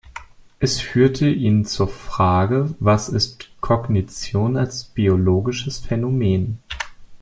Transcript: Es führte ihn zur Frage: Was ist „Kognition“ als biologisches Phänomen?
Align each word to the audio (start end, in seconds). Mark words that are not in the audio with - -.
Es 0.57 0.79
führte 0.81 1.29
ihn 1.29 1.63
zur 1.63 1.87
Frage: 1.87 2.73
Was 2.79 3.07
ist 3.07 3.51
„Kognition“ 3.61 4.57
als 4.57 4.85
biologisches 4.85 5.77
Phänomen? 5.77 6.57